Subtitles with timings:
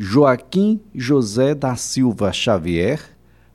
[0.00, 3.00] Joaquim José da Silva Xavier,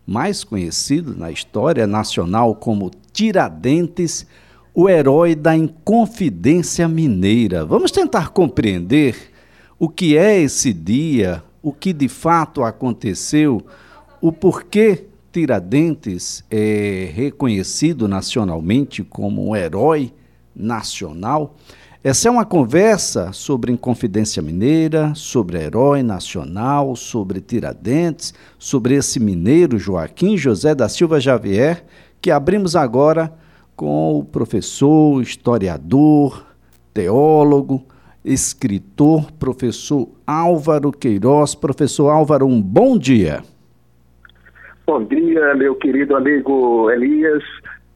[0.05, 4.27] mais conhecido na história nacional como Tiradentes,
[4.73, 7.63] o herói da Inconfidência Mineira.
[7.63, 9.15] Vamos tentar compreender
[9.79, 13.65] o que é esse dia, o que de fato aconteceu,
[14.19, 20.11] o porquê Tiradentes é reconhecido nacionalmente como um herói
[20.53, 21.55] nacional.
[22.05, 29.79] Essa é uma conversa sobre Inconfidência Mineira, sobre herói nacional, sobre Tiradentes, sobre esse mineiro
[29.79, 31.85] Joaquim José da Silva Xavier,
[32.21, 33.31] que abrimos agora
[33.73, 36.45] com o professor, historiador,
[36.93, 37.85] teólogo,
[38.25, 41.55] escritor, professor Álvaro Queiroz.
[41.55, 43.43] Professor Álvaro, um bom dia.
[44.85, 47.43] Bom dia, meu querido amigo Elias.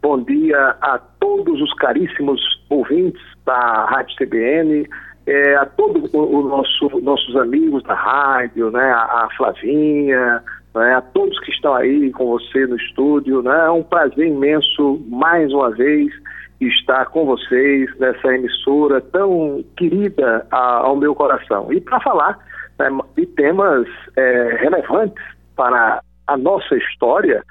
[0.01, 4.87] Bom dia a todos os caríssimos ouvintes da Rádio CBN,
[5.25, 10.43] é, a todos os nosso, nossos amigos da rádio, né, a, a Flavinha,
[10.75, 13.41] né, a todos que estão aí com você no estúdio.
[13.41, 16.13] Né, é um prazer imenso, mais uma vez,
[16.61, 21.71] estar com vocês nessa emissora tão querida a, ao meu coração.
[21.71, 22.37] E para falar
[22.77, 25.23] né, de temas é, relevantes
[25.55, 27.43] para a nossa história,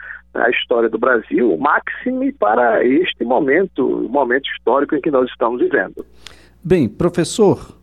[0.44, 5.60] a história do Brasil, máxime para este momento, o momento histórico em que nós estamos
[5.60, 6.04] vivendo.
[6.62, 7.76] Bem, professor,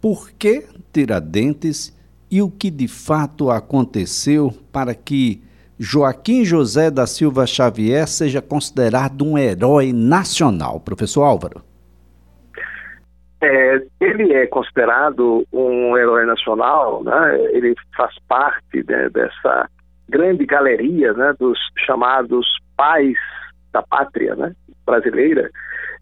[0.00, 1.94] por que Tiradentes
[2.30, 5.42] e o que de fato aconteceu para que
[5.78, 11.62] Joaquim José da Silva Xavier seja considerado um herói nacional, professor Álvaro?
[13.42, 17.38] É, ele é considerado um herói nacional, né?
[17.52, 19.68] ele faz parte né, dessa
[20.08, 23.16] grande galeria né, dos chamados pais
[23.72, 24.54] da pátria né,
[24.84, 25.50] brasileira,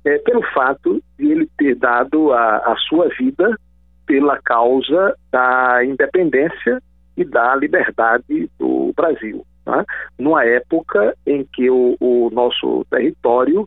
[0.05, 3.59] é, pelo fato de ele ter dado a, a sua vida
[4.07, 6.81] pela causa da independência
[7.17, 9.45] e da liberdade do Brasil.
[9.67, 9.85] Né?
[10.19, 13.67] Numa época em que o, o nosso território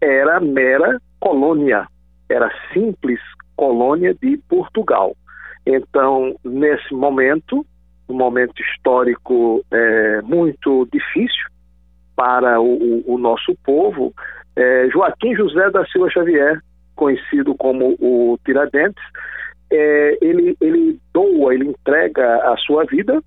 [0.00, 1.86] era mera colônia,
[2.28, 3.20] era simples
[3.54, 5.16] colônia de Portugal.
[5.64, 7.64] Então, nesse momento,
[8.08, 11.46] um momento histórico é, muito difícil
[12.14, 14.12] para o, o nosso povo,
[14.56, 16.60] é, Joaquim José da Silva Xavier,
[16.94, 19.02] conhecido como o Tiradentes,
[19.70, 23.22] é, ele, ele doa, ele entrega a sua vida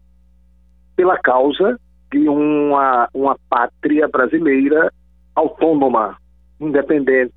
[0.95, 1.79] pela causa
[2.11, 4.91] de uma, uma pátria brasileira
[5.35, 6.17] autônoma,
[6.59, 7.35] independente,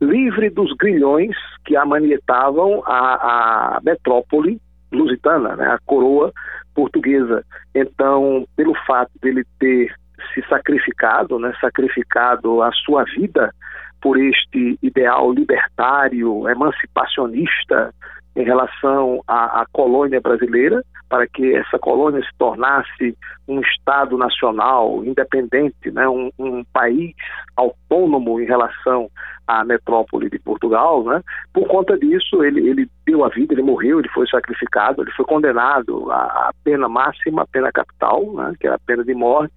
[0.00, 6.32] livre dos grilhões que amanietavam a, a metrópole lusitana, né, a coroa
[6.74, 7.44] portuguesa.
[7.74, 9.94] Então, pelo fato dele ter
[10.32, 13.52] se sacrificado, né, sacrificado a sua vida
[14.00, 17.92] por este ideal libertário, emancipacionista
[18.36, 23.16] em relação à, à, colônia brasileira, para que essa colônia se tornasse
[23.46, 27.14] um Estado nacional independente, né, um, um país
[27.56, 29.10] autônomo em relação
[29.46, 31.04] à metrópole de Portugal.
[31.04, 31.22] Né.
[31.52, 35.24] Por conta disso, ele, ele deu a vida, ele morreu, ele foi sacrificado, ele foi
[35.24, 39.54] condenado à, pena máxima, à pena capital, né, que é a pena de morte,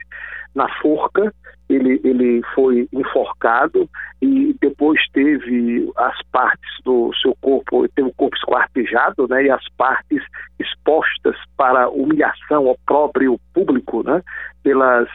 [0.54, 1.34] na forca,
[1.70, 3.90] ele, ele foi enforcado
[4.22, 9.64] e depois teve as partes do seu corpo, teve o corpo esquartejado, né, e as
[9.78, 10.24] partes
[10.60, 14.22] expostas para humilhação ao próprio público, né,
[14.64, 15.08] pelas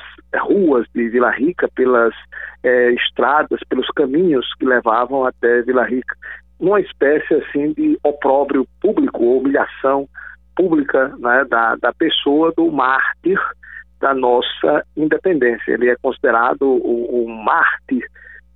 [0.42, 2.14] ruas de Vila Rica, pelas
[2.62, 6.14] é, estradas, pelos caminhos que levavam até Vila Rica,
[6.60, 10.08] numa espécie assim de opróbrio público, humilhação
[10.54, 13.40] pública né, da, da pessoa do mártir
[14.02, 15.72] da nossa independência.
[15.72, 18.04] Ele é considerado o, o mártir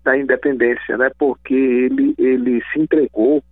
[0.04, 1.08] da independência, né?
[1.16, 3.42] Porque ele ele se entregou,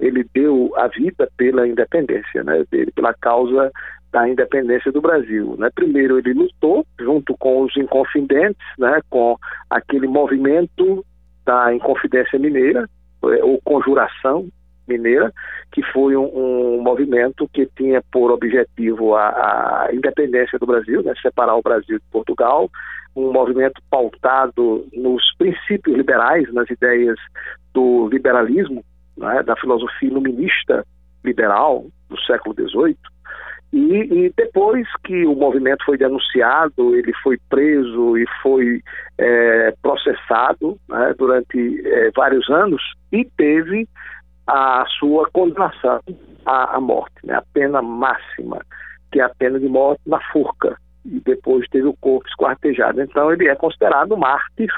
[0.00, 2.64] ele deu a vida pela independência, né?
[2.94, 3.70] Pela causa
[4.12, 5.70] da independência do Brasil, né?
[5.72, 9.00] Primeiro ele lutou junto com os inconfidentes, né?
[9.08, 9.36] Com
[9.70, 11.04] aquele movimento
[11.46, 12.88] da Inconfidência Mineira,
[13.24, 14.48] é, ou Conjuração,
[14.86, 15.32] Mineira,
[15.72, 19.28] que foi um, um, movimento que tinha por objetivo a,
[19.86, 22.70] a independência do Brasil, né, separar o Brasil de Portugal,
[23.16, 27.16] um movimento pautado nos princípios liberais, nas ideias
[27.72, 28.84] do liberalismo,
[29.16, 30.84] né, da filosofia iluminista
[31.24, 32.96] liberal do século XVIII.
[33.72, 38.80] E, e, depois que o movimento foi denunciado, ele foi preso e foi
[39.18, 42.80] é, processado né, durante é, vários anos
[43.10, 43.88] e teve
[44.46, 46.00] a sua condenação
[46.44, 47.34] à, à morte, né?
[47.34, 48.60] a pena máxima,
[49.10, 53.00] que é a pena de morte na forca, e depois teve o corpo esquartejado.
[53.00, 54.70] Então ele é considerado mártir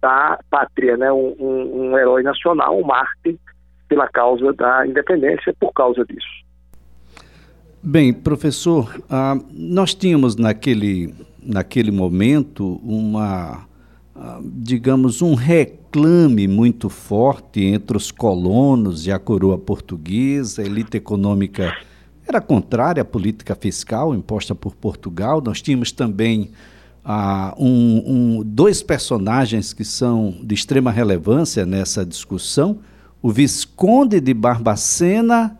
[0.00, 1.12] da pátria, né?
[1.12, 3.38] um, um, um herói nacional, um mártir
[3.88, 6.42] pela causa da independência por causa disso.
[7.82, 11.12] Bem, professor, ah, nós tínhamos naquele,
[11.42, 13.66] naquele momento uma,
[14.44, 21.72] digamos, um reclame muito forte entre os colonos e a coroa portuguesa, a elite econômica
[22.26, 25.42] era contrária à política fiscal imposta por Portugal.
[25.44, 26.50] Nós tínhamos também
[27.04, 32.78] ah, um, um, dois personagens que são de extrema relevância nessa discussão:
[33.20, 35.58] o Visconde de Barbacena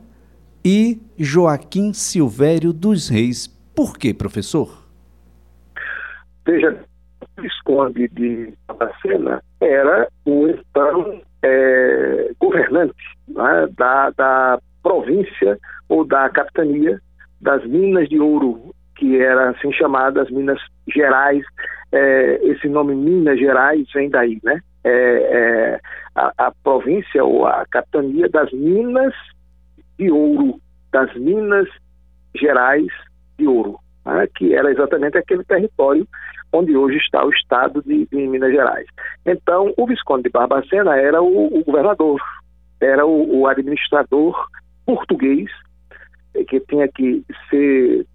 [0.64, 3.48] e Joaquim Silvério dos Reis.
[3.74, 4.86] Por quê, professor?
[6.46, 6.84] Veja,
[7.42, 12.94] Visconde de Barbacena era o então é, governante
[13.28, 15.58] né, da, da província
[15.88, 17.00] ou da capitania
[17.40, 21.44] das Minas de Ouro, que era assim chamadas Minas Gerais.
[21.90, 24.60] É, esse nome Minas Gerais vem daí, né?
[24.84, 25.80] É, é,
[26.14, 29.14] a, a, província ou a capitania das Minas
[29.98, 30.60] de ouro,
[30.92, 31.68] das Minas
[32.34, 32.88] Gerais
[33.38, 36.06] de Ouro, né, que era exatamente aquele território
[36.52, 38.86] onde hoje está o estado de, de Minas Gerais.
[39.24, 42.20] Então, o Visconde de Barbacena era o, o governador,
[42.80, 44.34] era o, o, administrador
[44.84, 45.50] português,
[46.48, 48.06] que tinha que ser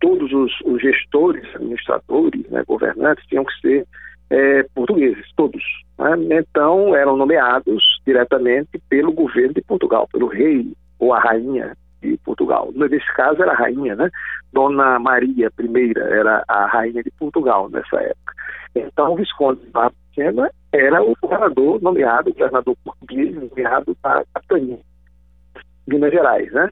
[0.00, 3.86] todos os, os gestores, administradores, né, governantes, tinham que ser
[4.30, 5.62] é, portugueses, todos.
[5.98, 6.38] Né?
[6.38, 12.70] Então, eram nomeados diretamente pelo governo de Portugal, pelo rei ou a rainha de Portugal.
[12.74, 14.10] Nesse caso era a rainha, né?
[14.52, 18.34] Dona Maria I era a rainha de Portugal nessa época.
[18.74, 25.94] Então o Visconde de Barbacena era o governador nomeado, governador português nomeado da capitania de
[25.94, 26.68] Minas Gerais, né?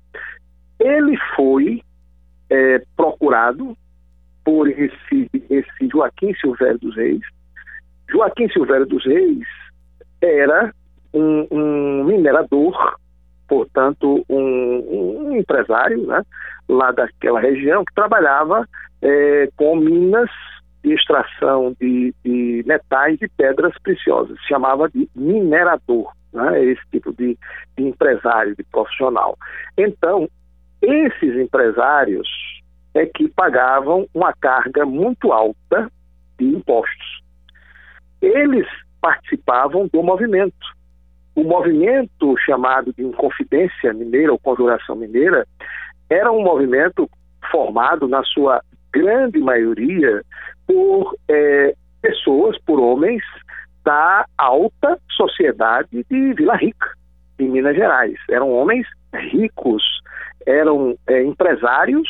[0.79, 1.83] Ele foi
[2.51, 3.77] é, procurado
[4.45, 7.21] por esse, esse Joaquim Silvério dos Reis.
[8.11, 9.47] Joaquim Silvério dos Reis
[10.21, 10.73] era
[11.13, 12.97] um, um minerador
[13.49, 16.23] portanto, um, um empresário né,
[16.69, 18.69] lá daquela região que trabalhava
[19.03, 20.31] é, com minas
[20.85, 24.39] de extração de, de, metais e pedras preciosas.
[24.47, 27.37] Chamava de minerador, né, esse tipo de,
[27.77, 29.37] de empresário, de profissional.
[29.77, 30.29] Então,
[30.81, 32.29] esses empresários
[32.95, 35.91] é que pagavam uma carga muito alta
[36.39, 37.23] de impostos.
[38.21, 38.67] Eles
[39.01, 40.78] participavam do movimento
[41.39, 45.47] o movimento chamado de Inconfidência Mineira ou Conjuração Mineira
[46.11, 47.09] era um movimento
[47.53, 48.61] formado, na sua
[48.93, 50.21] grande maioria,
[50.67, 53.23] por é, pessoas, por homens
[53.85, 56.89] da alta sociedade de Vila Rica,
[57.39, 58.19] em Minas Gerais.
[58.29, 59.85] Eram homens ricos,
[60.45, 62.09] eram é, empresários,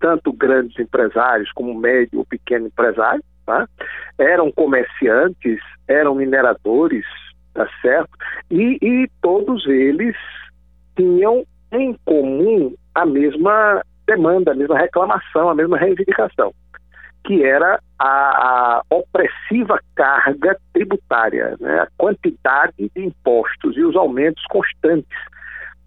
[0.00, 3.68] tanto grandes empresários como médio ou pequeno empresário, tá?
[4.18, 7.04] eram comerciantes, eram mineradores,
[7.54, 8.10] tá certo?
[8.50, 10.16] E, e todos eles
[10.96, 16.52] tinham em comum a mesma demanda, a mesma reclamação, a mesma reivindicação,
[17.24, 21.80] que era a, a opressiva carga tributária, né?
[21.80, 25.18] a quantidade de impostos e os aumentos constantes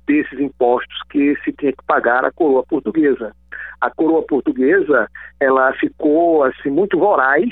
[0.08, 3.34] desses impostos que se tinha que pagar à coroa portuguesa.
[3.80, 5.08] A coroa portuguesa
[5.40, 7.50] ela ficou assim muito voraz,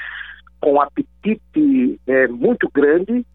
[0.61, 3.25] com um apetite é, muito grande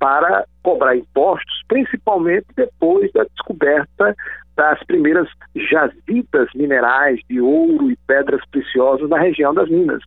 [0.00, 4.16] para cobrar impostos, principalmente depois da descoberta
[4.56, 10.02] das primeiras jazidas minerais de ouro e pedras preciosas na região das Minas.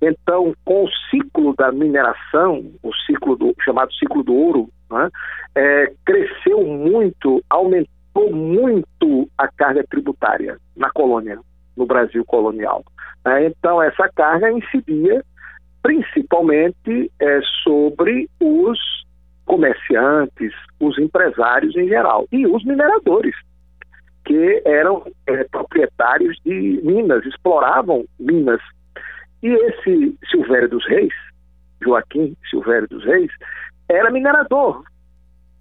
[0.00, 5.10] Então, com o ciclo da mineração, o ciclo do chamado ciclo do ouro, né,
[5.54, 11.38] é, cresceu muito, aumentou muito a carga tributária na colônia,
[11.76, 12.82] no Brasil colonial.
[13.24, 13.46] Né.
[13.46, 15.22] Então, essa carga incidia
[15.82, 18.95] principalmente é, sobre os
[19.46, 23.34] comerciantes, os empresários em geral e os mineradores,
[24.24, 28.60] que eram é, proprietários de minas, exploravam minas.
[29.42, 31.14] E esse Silvério dos Reis,
[31.82, 33.30] Joaquim Silvério dos Reis,
[33.88, 34.82] era minerador,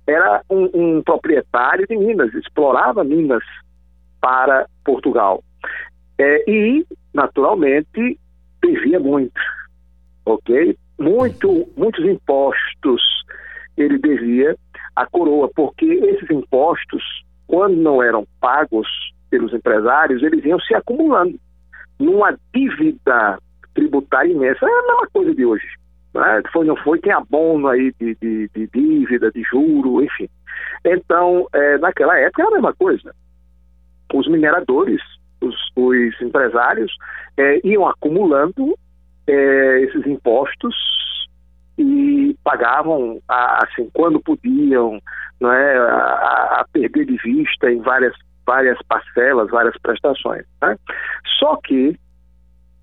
[0.08, 3.44] era um, um proprietário de minas, explorava minas
[4.20, 5.44] para Portugal.
[6.18, 8.20] É, e, naturalmente,
[8.64, 9.40] devia muito,
[10.26, 10.76] ok?
[10.98, 13.02] Muito, muitos impostos
[13.78, 14.56] ele devia
[14.96, 17.04] à coroa, porque esses impostos,
[17.48, 18.88] quando não eram pagos
[19.30, 21.38] pelos empresários, eles iam se acumulando
[22.00, 23.38] numa dívida
[23.74, 24.66] tributária imensa.
[24.66, 25.68] É a mesma coisa de hoje.
[26.14, 26.42] Né?
[26.52, 30.30] Foi, não foi, tem abono aí de, de, de dívida, de juro, enfim.
[30.86, 33.14] Então, é, naquela época era a mesma coisa.
[34.14, 35.02] Os mineradores,
[35.42, 36.96] os, os empresários,
[37.38, 38.78] é, iam acumulando
[39.28, 40.76] é, esses impostos
[41.78, 45.00] e pagavam assim quando podiam,
[45.40, 48.14] não é, a, a, perder de vista em várias
[48.46, 50.46] várias parcelas, várias prestações.
[50.62, 50.78] Né?
[51.40, 51.98] Só que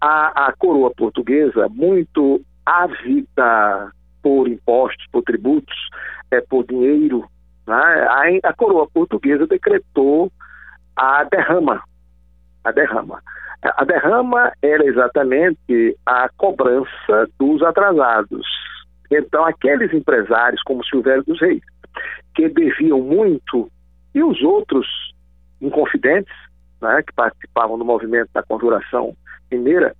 [0.00, 5.76] a, a coroa portuguesa, muito ávida por impostos, por tributos,
[6.30, 7.24] é, por dinheiro,
[7.66, 7.74] né?
[7.74, 10.30] a, a coroa portuguesa decretou
[10.96, 11.82] a derrama.
[12.64, 13.22] A derrama.
[13.62, 18.44] A derrama era exatamente a cobrança dos atrasados.
[19.14, 21.62] Então, aqueles empresários, como Silvério dos Reis,
[22.34, 23.70] que deviam muito,
[24.14, 24.86] e os outros
[25.60, 26.34] inconfidentes,
[26.80, 29.14] né, que participavam do movimento da conjuração
[29.50, 29.94] mineira,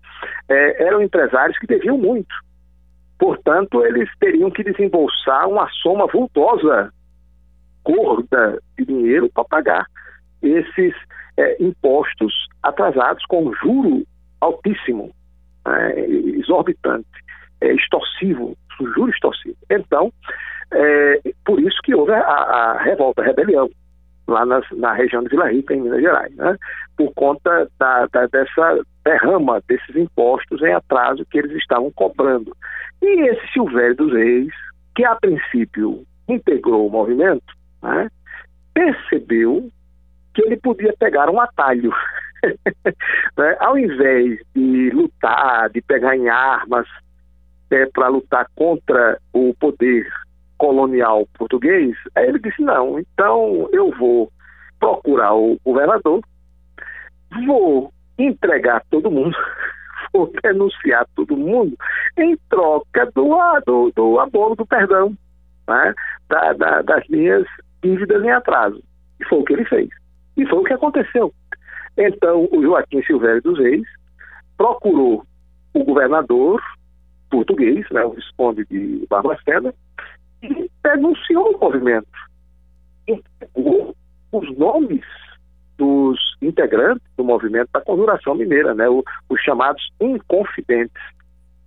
[0.48, 2.34] é, eram empresários que deviam muito.
[3.18, 6.92] Portanto, eles teriam que desembolsar uma soma vultosa,
[7.84, 9.86] gorda de dinheiro para pagar
[10.42, 10.94] esses
[11.36, 14.04] é, impostos atrasados com juro
[14.40, 15.14] altíssimo,
[15.66, 17.06] é, exorbitante,
[17.60, 19.56] é, extorsivo, juro extorsivo.
[19.70, 20.12] Então,
[20.72, 23.68] é, por isso que houve a, a revolta, a rebelião,
[24.26, 26.56] lá nas, na região de Vila Rica, em Minas Gerais, né?
[26.96, 32.56] por conta da, da, dessa derrama desses impostos em atraso que eles estavam cobrando.
[33.02, 34.52] E esse Silvério dos Reis,
[34.94, 37.52] que a princípio integrou o movimento,
[37.82, 38.08] né?
[38.72, 39.68] percebeu
[40.34, 41.92] que ele podia pegar um atalho.
[43.36, 43.56] né?
[43.60, 46.86] Ao invés de lutar, de pegar em armas
[47.72, 50.06] é, para lutar contra o poder
[50.58, 54.30] colonial português, aí ele disse: não, então eu vou
[54.78, 56.20] procurar o governador,
[57.46, 59.36] vou entregar todo mundo,
[60.12, 61.76] vou denunciar todo mundo
[62.18, 65.16] em troca do, do, do abono do perdão,
[65.66, 65.94] né?
[66.28, 67.46] da, da, das minhas
[67.82, 68.82] dívidas em atraso.
[69.20, 69.88] E foi o que ele fez.
[70.36, 71.32] E foi o que aconteceu.
[71.96, 73.86] Então, o Joaquim Silvério dos Reis
[74.56, 75.24] procurou
[75.74, 76.60] o governador
[77.32, 79.74] português, né, o Visconde de Barbacena,
[80.42, 82.06] e denunciou o movimento.
[83.08, 83.96] Entregou
[84.30, 85.04] os nomes
[85.78, 91.02] dos integrantes do movimento da conjuração mineira, né, o, os chamados inconfidentes.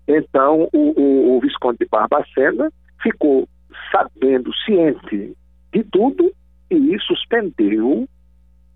[0.08, 3.50] Então, o, o, o Visconde de Barbacena ficou
[3.92, 5.36] sabendo, ciente
[5.74, 6.32] de tudo,
[6.70, 8.08] e suspendeu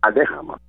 [0.01, 0.59] a derrama.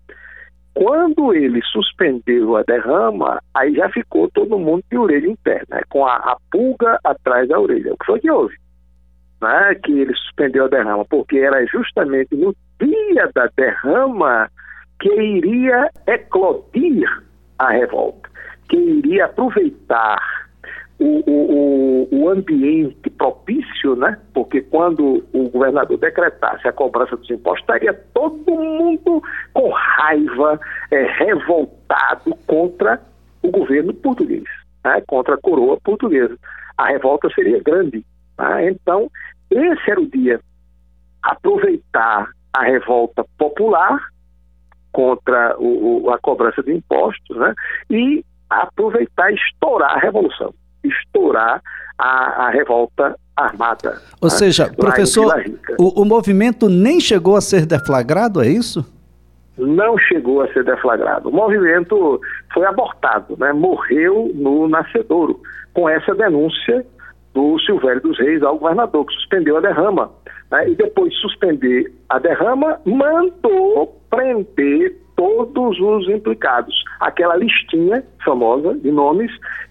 [0.74, 5.82] Quando ele suspendeu a derrama, aí já ficou todo mundo de orelha em né?
[5.88, 7.92] com a, a pulga atrás da orelha.
[7.92, 8.56] O que foi que houve?
[9.42, 9.74] Né?
[9.82, 14.48] Que ele suspendeu a derrama, porque era justamente no dia da derrama
[15.00, 17.08] que iria eclodir
[17.58, 18.28] a revolta,
[18.68, 20.49] que iria aproveitar
[21.00, 24.18] o, o, o, ambiente propício, né?
[24.34, 29.22] Porque quando o governador decretasse a cobrança dos impostos, estaria todo mundo
[29.54, 33.00] com raiva, é, revoltado contra
[33.42, 34.44] o governo português,
[34.84, 35.02] né?
[35.06, 36.36] contra a coroa portuguesa.
[36.76, 38.04] A revolta seria grande.
[38.38, 38.70] Né?
[38.70, 39.10] Então,
[39.50, 40.38] esse era o dia.
[41.22, 43.98] Aproveitar a revolta popular
[44.92, 47.54] contra o, a cobrança de impostos, né?
[47.88, 50.52] E aproveitar e estourar a revolução
[50.84, 51.62] estourar
[51.98, 54.00] a, a revolta armada.
[54.20, 54.34] Ou né?
[54.34, 55.32] seja, professor,
[55.78, 58.84] o, o movimento nem chegou a ser deflagrado, é isso?
[59.58, 61.28] Não chegou a ser deflagrado.
[61.28, 62.20] O movimento
[62.52, 63.52] foi abortado, né?
[63.52, 65.40] morreu no nascedouro,
[65.74, 66.84] com essa denúncia
[67.34, 70.10] do Silvério dos Reis ao governador, que suspendeu a derrama.
[70.50, 70.70] Né?
[70.70, 76.74] E depois de suspender a derrama, mandou prender todos os implicados.
[76.98, 79.30] Aquela listinha famosa de nomes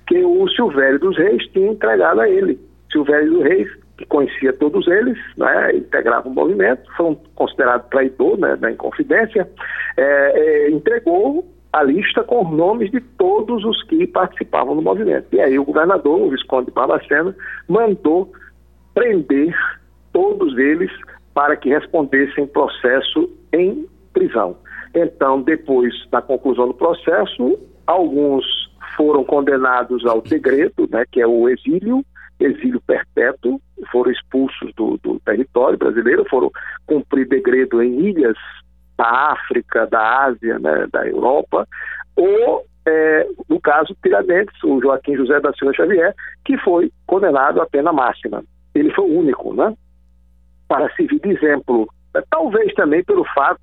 [0.10, 2.60] que o Silvério dos Reis tinha entregado a ele.
[2.92, 8.38] Silvério dos Reis, que conhecia todos eles, né, integrava o movimento, foi um considerado traidor
[8.39, 9.48] né, da Inconfidência,
[9.96, 15.28] é, é, entregou a lista com os nomes de todos os que participavam do movimento.
[15.32, 17.36] E aí o governador, o Visconde de Barbacena,
[17.68, 18.34] mandou
[18.96, 19.56] prender
[20.12, 20.89] todos eles
[21.36, 24.58] para que respondessem processo em prisão.
[24.96, 28.44] Então, depois da conclusão do processo, alguns
[29.00, 32.03] foram condenados ao degredo, né, que é o exílio,
[32.38, 36.51] exílio perpétuo, foram expulsos do, do território brasileiro, foram
[36.86, 38.36] cumprir degredo em ilhas
[38.98, 41.65] da África, da Ásia, né, da Europa,
[42.13, 46.13] ou, é, no caso Tiradentes, o Joaquim José da Silva Xavier,
[46.44, 48.44] que foi condenado à pena máxima.
[48.75, 49.74] Ele foi o único, né,
[50.68, 51.88] para servir de exemplo,
[52.29, 53.62] talvez também pelo fato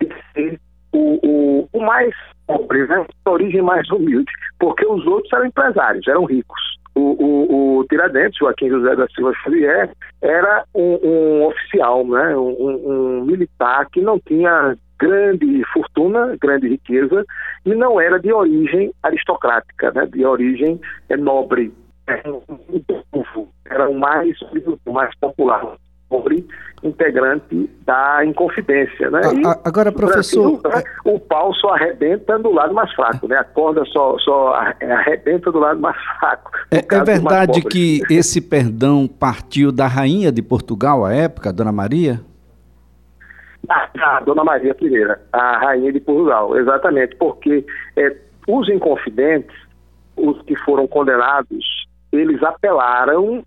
[0.00, 0.60] de ser
[0.92, 2.14] o, o, o mais
[2.48, 3.06] pobre, né?
[3.26, 6.60] origem mais humilde, porque os outros eram empresários, eram ricos.
[6.94, 9.90] O, o, o Tiradentes, Joaquim José da Silva Xavier,
[10.20, 12.36] era um, um oficial, né?
[12.36, 17.24] Um, um, militar que não tinha grande fortuna, grande riqueza,
[17.64, 20.06] e não era de origem aristocrática, né?
[20.06, 21.72] de origem é, nobre.
[22.08, 22.42] Era um,
[23.66, 24.36] era o mais,
[24.84, 25.76] o mais popular
[26.08, 26.46] pobre
[26.82, 29.10] integrante da Inconfidência.
[29.10, 29.20] Né?
[29.44, 30.60] A, agora, professor.
[30.60, 33.36] Brasil, né, o pau só arrebenta do lado mais fraco, né?
[33.36, 36.50] a corda só, só arrebenta do lado mais fraco.
[36.70, 42.20] É, é verdade que esse perdão partiu da rainha de Portugal à época, Dona Maria?
[43.68, 49.54] Ah, a Dona Maria I, a rainha de Portugal, exatamente, porque é, os inconfidentes,
[50.16, 53.44] os que foram condenados, eles apelaram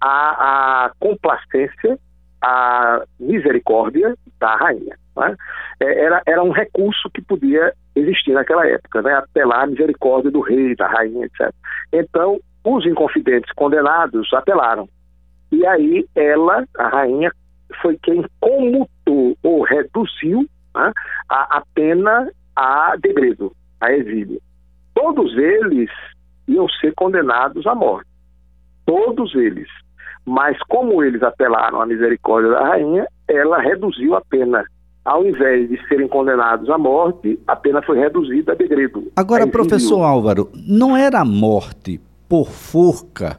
[0.00, 1.98] à complacência
[2.42, 4.96] a misericórdia da rainha.
[5.16, 5.36] Né?
[5.80, 9.14] Era, era um recurso que podia existir naquela época, né?
[9.14, 11.50] apelar à misericórdia do rei, da rainha, etc.
[11.92, 14.88] Então, os inconfidentes condenados apelaram.
[15.50, 17.30] E aí ela, a rainha,
[17.80, 20.40] foi quem comutou ou reduziu
[20.74, 20.92] né,
[21.28, 24.40] a, a pena a degredo, a exílio.
[24.94, 25.90] Todos eles
[26.48, 28.08] iam ser condenados à morte.
[28.86, 29.68] Todos eles.
[30.26, 34.64] Mas como eles apelaram à misericórdia da rainha, ela reduziu a pena.
[35.04, 39.12] Ao invés de serem condenados à morte, a pena foi reduzida a degredo.
[39.14, 43.38] Agora, professor Álvaro, não era a morte por forca?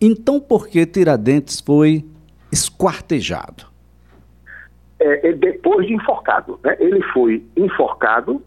[0.00, 2.04] Então por que Tiradentes foi
[2.52, 3.64] esquartejado?
[5.00, 6.60] É, é depois de enforcado.
[6.62, 6.76] Né?
[6.78, 8.40] Ele foi enforcado,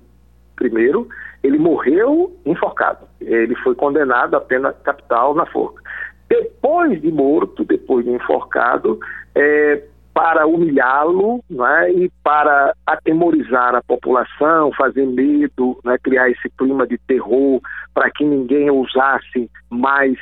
[0.55, 1.07] primeiro,
[1.43, 3.05] ele morreu enforcado.
[3.19, 5.83] Ele foi condenado à pena capital na forca.
[6.29, 8.99] Depois de morto, depois de enforcado,
[9.35, 16.85] é, para humilhá-lo né, e para atemorizar a população, fazer medo, né, criar esse clima
[16.85, 17.59] de terror
[17.93, 20.17] para que ninguém ousasse mais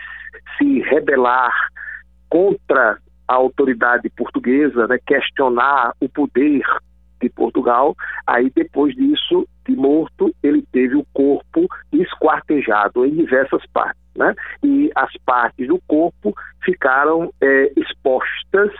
[0.58, 1.54] se rebelar
[2.30, 6.64] contra a autoridade portuguesa, né, questionar o poder
[7.22, 7.96] de Portugal.
[8.26, 14.01] Aí, depois disso, de morto, ele teve o corpo esquartejado em diversas partes.
[14.16, 14.36] Né?
[14.64, 18.72] E as partes do corpo ficaram é, expostas,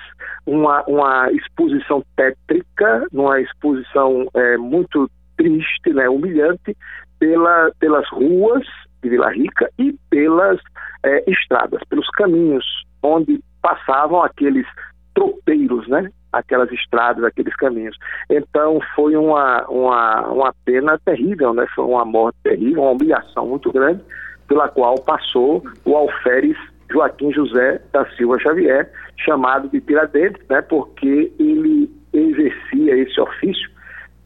[0.46, 6.76] uma, uma exposição tétrica, uma exposição é, muito triste, né, humilhante,
[7.18, 8.66] pela, pelas ruas
[9.02, 10.60] de Vila Rica e pelas
[11.04, 12.66] é, estradas, pelos caminhos
[13.04, 14.66] onde passavam aqueles
[15.14, 16.10] tropeiros, né?
[16.32, 17.98] Aquelas estradas, aqueles caminhos.
[18.30, 21.66] Então foi uma, uma, uma pena terrível, né?
[21.76, 24.02] Foi uma morte terrível, uma humilhação muito grande,
[24.52, 26.58] pela qual passou o alferes
[26.92, 30.62] Joaquim José da Silva Xavier, chamado de Tiradentes, né?
[30.62, 33.72] Porque ele exercia esse ofício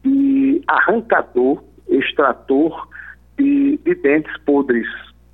[0.02, 2.88] de arrancador, extrator
[3.38, 4.88] de, de dentes podres.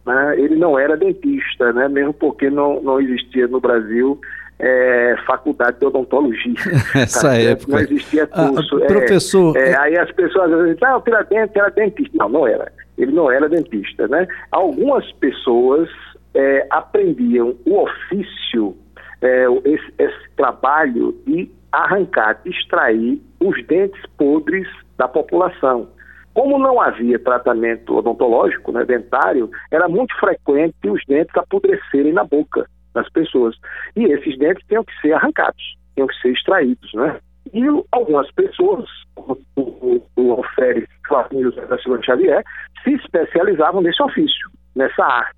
[0.04, 0.38] Né?
[0.38, 1.88] Ele não era dentista, né?
[1.88, 4.20] mesmo porque não, não existia no Brasil
[4.58, 6.52] é, faculdade de odontologia.
[6.94, 7.36] Essa tá?
[7.38, 7.72] época.
[7.72, 8.76] Não existia ah, curso.
[8.76, 9.56] Ah, professor.
[9.56, 12.18] É, é, aí as pessoas dizem, ah, o Tiradentes era dentista.
[12.18, 12.70] Não, não era.
[12.96, 14.06] Ele não era dentista.
[14.08, 14.26] Né?
[14.50, 15.88] Algumas pessoas
[16.34, 18.76] é, aprendiam o ofício,
[19.20, 25.88] é, esse, esse trabalho de arrancar, de extrair os dentes podres da população.
[26.34, 32.66] Como não havia tratamento odontológico, né, dentário, era muito frequente os dentes apodrecerem na boca
[32.94, 33.56] das pessoas.
[33.96, 37.18] E esses dentes tinham que ser arrancados, tinham que ser extraídos, né?
[37.52, 42.42] E algumas pessoas, como o, Alferes Flavinho José da Silva Xavier,
[42.82, 45.36] se especializavam nesse ofício, nessa arte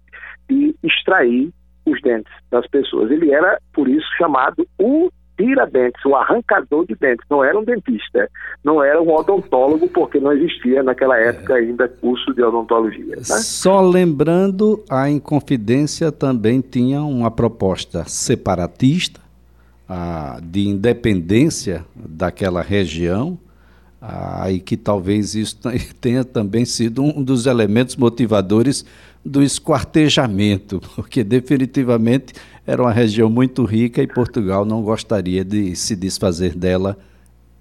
[0.48, 1.50] de extrair
[1.86, 3.10] os dentes das pessoas.
[3.10, 7.26] Ele era, por isso, chamado o tira-dentes, o arrancador de dentes.
[7.28, 8.28] Não era um dentista,
[8.62, 13.16] não era um odontólogo, porque não existia naquela época ainda curso de odontologia.
[13.16, 13.22] Né?
[13.24, 19.20] Só lembrando, a Inconfidência também tinha uma proposta separatista,
[19.88, 23.38] a, de independência daquela região,
[24.50, 25.58] e que talvez isso
[26.00, 28.84] tenha também sido um dos elementos motivadores
[29.24, 32.34] do esquartejamento, porque definitivamente
[32.66, 36.98] era uma região muito rica e Portugal não gostaria de se desfazer dela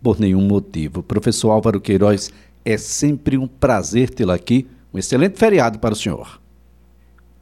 [0.02, 1.02] por nenhum motivo.
[1.02, 2.34] Professor Álvaro Queiroz,
[2.66, 4.68] é sempre um prazer tê-lo aqui.
[4.94, 6.40] Um excelente feriado para o senhor.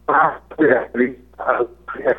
[0.08, 0.90] Ah, é,
[2.00, 2.16] é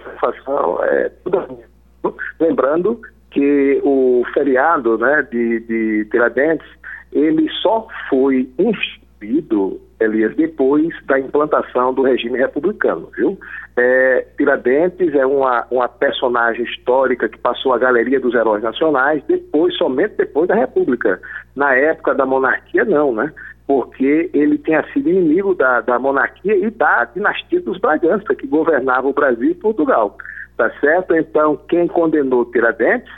[2.41, 6.67] Lembrando que o feriado né, de, de Tiradentes,
[7.12, 13.38] ele só foi instituído Elias, depois da implantação do regime republicano, viu?
[13.77, 19.77] É, Tiradentes é uma, uma personagem histórica que passou a galeria dos heróis nacionais depois,
[19.77, 21.21] somente depois da República.
[21.55, 23.33] Na época da monarquia, não, né?
[23.67, 29.07] Porque ele tinha sido inimigo da, da monarquia e da dinastia dos Bragança, que governava
[29.09, 30.19] o Brasil e Portugal.
[30.62, 31.16] Tá certo?
[31.16, 33.12] Então, quem condenou Tiradentes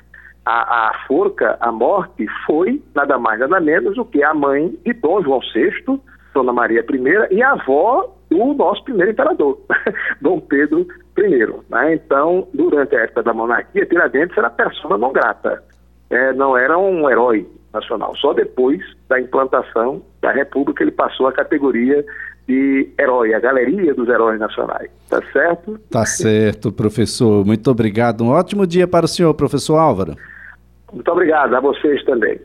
[0.46, 5.22] a forca, a morte, foi nada mais nada menos do que a mãe de Dom
[5.22, 6.00] João VI,
[6.32, 9.58] Dona Maria I, e a avó do nosso primeiro imperador,
[10.22, 11.62] Dom Pedro primeiro.
[11.68, 11.94] Né?
[11.94, 15.62] Então, durante a época da monarquia, Tiradentes era persona não grata,
[16.08, 18.16] é, não era um herói nacional.
[18.16, 22.04] Só depois da implantação da República ele passou a categoria
[22.46, 24.90] de herói, a galeria dos heróis nacionais.
[25.08, 25.78] Tá certo?
[25.90, 27.44] Tá certo, professor.
[27.44, 28.22] Muito obrigado.
[28.22, 30.16] Um ótimo dia para o senhor, professor Álvaro.
[30.92, 32.40] Muito obrigado, a vocês também.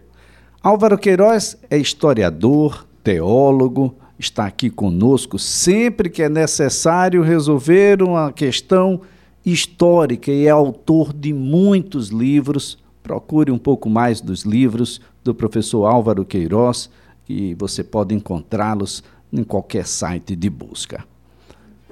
[0.63, 9.01] Álvaro Queiroz é historiador, teólogo, está aqui conosco sempre que é necessário resolver uma questão
[9.45, 12.77] histórica e é autor de muitos livros.
[13.01, 16.89] Procure um pouco mais dos livros do professor Álvaro Queiroz,
[17.25, 21.05] que você pode encontrá-los em qualquer site de busca.